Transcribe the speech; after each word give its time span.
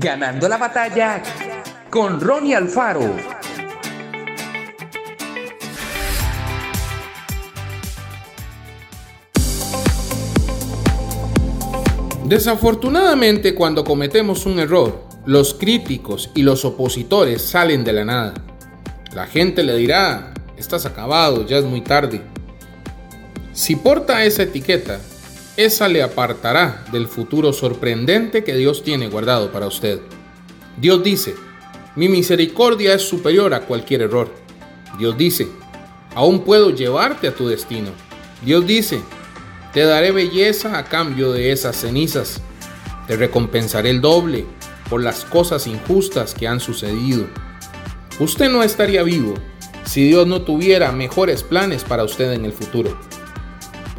Ganando 0.00 0.48
la 0.48 0.58
batalla 0.58 1.20
con 1.90 2.20
Ronnie 2.20 2.54
Alfaro. 2.54 3.16
Desafortunadamente, 12.26 13.56
cuando 13.56 13.82
cometemos 13.82 14.46
un 14.46 14.60
error, 14.60 15.02
los 15.26 15.54
críticos 15.54 16.30
y 16.32 16.42
los 16.42 16.64
opositores 16.64 17.42
salen 17.42 17.82
de 17.82 17.92
la 17.92 18.04
nada. 18.04 18.34
La 19.16 19.26
gente 19.26 19.64
le 19.64 19.74
dirá, 19.74 20.32
estás 20.56 20.86
acabado, 20.86 21.44
ya 21.44 21.58
es 21.58 21.64
muy 21.64 21.80
tarde. 21.80 22.22
Si 23.52 23.74
porta 23.74 24.24
esa 24.24 24.44
etiqueta, 24.44 25.00
esa 25.58 25.88
le 25.88 26.04
apartará 26.04 26.84
del 26.92 27.08
futuro 27.08 27.52
sorprendente 27.52 28.44
que 28.44 28.54
Dios 28.54 28.84
tiene 28.84 29.08
guardado 29.08 29.50
para 29.50 29.66
usted. 29.66 29.98
Dios 30.76 31.02
dice, 31.02 31.34
mi 31.96 32.08
misericordia 32.08 32.94
es 32.94 33.02
superior 33.02 33.52
a 33.52 33.62
cualquier 33.62 34.02
error. 34.02 34.32
Dios 35.00 35.18
dice, 35.18 35.48
aún 36.14 36.44
puedo 36.44 36.70
llevarte 36.70 37.26
a 37.26 37.34
tu 37.34 37.48
destino. 37.48 37.90
Dios 38.44 38.68
dice, 38.68 39.00
te 39.72 39.82
daré 39.82 40.12
belleza 40.12 40.78
a 40.78 40.84
cambio 40.84 41.32
de 41.32 41.50
esas 41.50 41.74
cenizas. 41.74 42.40
Te 43.08 43.16
recompensaré 43.16 43.90
el 43.90 44.00
doble 44.00 44.46
por 44.88 45.02
las 45.02 45.24
cosas 45.24 45.66
injustas 45.66 46.34
que 46.34 46.46
han 46.46 46.60
sucedido. 46.60 47.26
Usted 48.20 48.48
no 48.48 48.62
estaría 48.62 49.02
vivo 49.02 49.34
si 49.84 50.04
Dios 50.04 50.24
no 50.28 50.42
tuviera 50.42 50.92
mejores 50.92 51.42
planes 51.42 51.82
para 51.82 52.04
usted 52.04 52.32
en 52.32 52.44
el 52.44 52.52
futuro. 52.52 53.07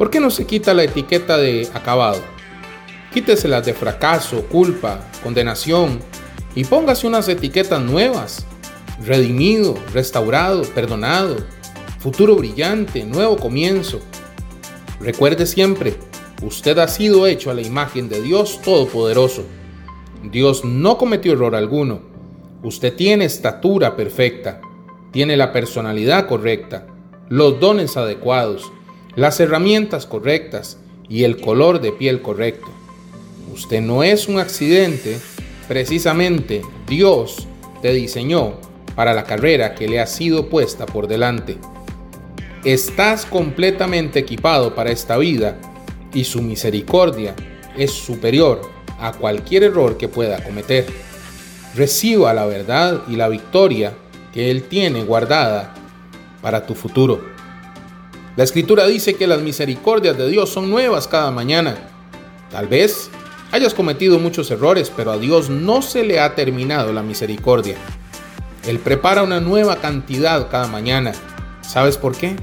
¿Por 0.00 0.08
qué 0.08 0.18
no 0.18 0.30
se 0.30 0.46
quita 0.46 0.72
la 0.72 0.84
etiqueta 0.84 1.36
de 1.36 1.68
acabado? 1.74 2.22
Quítese 3.12 3.48
de 3.48 3.74
fracaso, 3.74 4.46
culpa, 4.46 5.06
condenación 5.22 6.00
y 6.54 6.64
póngase 6.64 7.06
unas 7.06 7.28
etiquetas 7.28 7.82
nuevas. 7.82 8.46
Redimido, 9.04 9.76
restaurado, 9.92 10.62
perdonado, 10.62 11.36
futuro 11.98 12.34
brillante, 12.34 13.04
nuevo 13.04 13.36
comienzo. 13.36 14.00
Recuerde 15.00 15.44
siempre, 15.44 15.98
usted 16.40 16.78
ha 16.78 16.88
sido 16.88 17.26
hecho 17.26 17.50
a 17.50 17.54
la 17.54 17.60
imagen 17.60 18.08
de 18.08 18.22
Dios 18.22 18.62
Todopoderoso. 18.62 19.44
Dios 20.22 20.64
no 20.64 20.96
cometió 20.96 21.34
error 21.34 21.54
alguno. 21.54 22.00
Usted 22.62 22.96
tiene 22.96 23.26
estatura 23.26 23.96
perfecta, 23.96 24.62
tiene 25.12 25.36
la 25.36 25.52
personalidad 25.52 26.26
correcta, 26.26 26.86
los 27.28 27.60
dones 27.60 27.98
adecuados 27.98 28.72
las 29.14 29.40
herramientas 29.40 30.06
correctas 30.06 30.78
y 31.08 31.24
el 31.24 31.40
color 31.40 31.80
de 31.80 31.92
piel 31.92 32.22
correcto. 32.22 32.68
Usted 33.52 33.80
no 33.80 34.04
es 34.04 34.28
un 34.28 34.38
accidente, 34.38 35.18
precisamente 35.66 36.62
Dios 36.86 37.48
te 37.82 37.92
diseñó 37.92 38.54
para 38.94 39.12
la 39.12 39.24
carrera 39.24 39.74
que 39.74 39.88
le 39.88 40.00
ha 40.00 40.06
sido 40.06 40.48
puesta 40.48 40.86
por 40.86 41.08
delante. 41.08 41.58
Estás 42.64 43.24
completamente 43.26 44.18
equipado 44.18 44.74
para 44.74 44.90
esta 44.92 45.16
vida 45.16 45.58
y 46.12 46.24
su 46.24 46.42
misericordia 46.42 47.34
es 47.76 47.90
superior 47.90 48.60
a 49.00 49.12
cualquier 49.12 49.64
error 49.64 49.96
que 49.96 50.08
pueda 50.08 50.44
cometer. 50.44 50.86
Reciba 51.74 52.34
la 52.34 52.44
verdad 52.46 53.02
y 53.08 53.16
la 53.16 53.28
victoria 53.28 53.94
que 54.32 54.50
Él 54.50 54.64
tiene 54.64 55.02
guardada 55.04 55.74
para 56.42 56.66
tu 56.66 56.74
futuro. 56.74 57.39
La 58.36 58.44
escritura 58.44 58.86
dice 58.86 59.14
que 59.14 59.26
las 59.26 59.40
misericordias 59.40 60.16
de 60.16 60.28
Dios 60.28 60.50
son 60.50 60.70
nuevas 60.70 61.08
cada 61.08 61.30
mañana. 61.30 61.76
Tal 62.50 62.68
vez 62.68 63.10
hayas 63.52 63.74
cometido 63.74 64.18
muchos 64.18 64.50
errores, 64.50 64.92
pero 64.94 65.12
a 65.12 65.18
Dios 65.18 65.50
no 65.50 65.82
se 65.82 66.04
le 66.04 66.20
ha 66.20 66.34
terminado 66.34 66.92
la 66.92 67.02
misericordia. 67.02 67.76
Él 68.66 68.78
prepara 68.78 69.22
una 69.22 69.40
nueva 69.40 69.76
cantidad 69.76 70.48
cada 70.48 70.68
mañana. 70.68 71.12
¿Sabes 71.60 71.96
por 71.96 72.16
qué? 72.16 72.36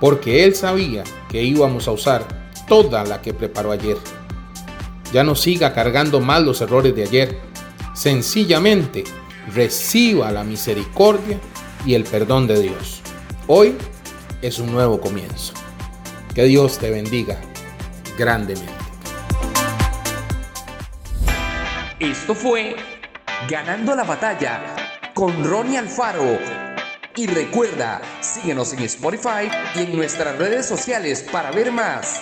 Porque 0.00 0.44
Él 0.44 0.54
sabía 0.54 1.04
que 1.28 1.42
íbamos 1.42 1.86
a 1.86 1.92
usar 1.92 2.26
toda 2.66 3.04
la 3.04 3.22
que 3.22 3.32
preparó 3.32 3.70
ayer. 3.70 3.96
Ya 5.12 5.22
no 5.22 5.34
siga 5.34 5.72
cargando 5.72 6.20
mal 6.20 6.44
los 6.44 6.60
errores 6.60 6.96
de 6.96 7.04
ayer. 7.04 7.38
Sencillamente 7.94 9.04
reciba 9.54 10.32
la 10.32 10.42
misericordia 10.42 11.38
y 11.84 11.94
el 11.94 12.04
perdón 12.04 12.46
de 12.46 12.60
Dios. 12.60 13.02
Hoy 13.46 13.74
es 14.42 14.58
un 14.58 14.72
nuevo 14.72 15.00
comienzo. 15.00 15.54
Que 16.34 16.44
Dios 16.44 16.78
te 16.78 16.90
bendiga 16.90 17.38
grandemente. 18.18 18.72
Esto 21.98 22.34
fue 22.34 22.76
Ganando 23.48 23.96
la 23.96 24.04
batalla 24.04 24.60
con 25.14 25.44
Ronnie 25.44 25.78
Alfaro. 25.78 26.38
Y 27.16 27.26
recuerda, 27.26 28.00
síguenos 28.20 28.72
en 28.72 28.80
Spotify 28.80 29.50
y 29.74 29.80
en 29.80 29.96
nuestras 29.96 30.38
redes 30.38 30.66
sociales 30.66 31.26
para 31.30 31.50
ver 31.50 31.72
más. 31.72 32.20